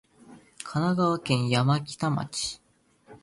[0.63, 2.59] 神奈川県山北町